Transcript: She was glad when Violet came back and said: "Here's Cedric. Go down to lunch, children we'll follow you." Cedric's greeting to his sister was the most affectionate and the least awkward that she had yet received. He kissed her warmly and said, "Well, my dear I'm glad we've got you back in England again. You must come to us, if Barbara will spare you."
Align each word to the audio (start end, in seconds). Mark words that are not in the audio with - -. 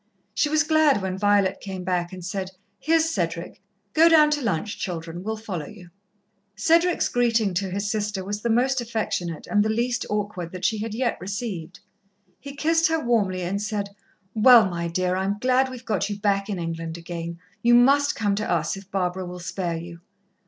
She 0.33 0.49
was 0.49 0.63
glad 0.63 1.03
when 1.03 1.15
Violet 1.15 1.61
came 1.61 1.83
back 1.83 2.11
and 2.11 2.25
said: 2.25 2.49
"Here's 2.79 3.05
Cedric. 3.07 3.61
Go 3.93 4.09
down 4.09 4.31
to 4.31 4.41
lunch, 4.41 4.79
children 4.79 5.21
we'll 5.23 5.37
follow 5.37 5.67
you." 5.67 5.91
Cedric's 6.55 7.07
greeting 7.07 7.53
to 7.53 7.69
his 7.69 7.91
sister 7.91 8.25
was 8.25 8.41
the 8.41 8.49
most 8.49 8.81
affectionate 8.81 9.45
and 9.45 9.63
the 9.63 9.69
least 9.69 10.07
awkward 10.09 10.53
that 10.53 10.65
she 10.65 10.79
had 10.79 10.95
yet 10.95 11.19
received. 11.21 11.81
He 12.39 12.55
kissed 12.55 12.87
her 12.87 12.99
warmly 12.99 13.43
and 13.43 13.61
said, 13.61 13.89
"Well, 14.33 14.67
my 14.67 14.87
dear 14.87 15.15
I'm 15.15 15.37
glad 15.37 15.69
we've 15.69 15.85
got 15.85 16.09
you 16.09 16.17
back 16.19 16.49
in 16.49 16.57
England 16.57 16.97
again. 16.97 17.37
You 17.61 17.75
must 17.75 18.15
come 18.15 18.33
to 18.37 18.49
us, 18.49 18.75
if 18.75 18.89
Barbara 18.89 19.27
will 19.27 19.37
spare 19.37 19.77
you." 19.77 19.99